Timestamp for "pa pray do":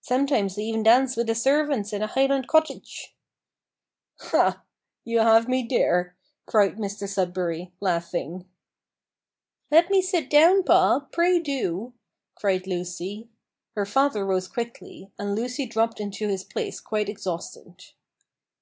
10.62-11.92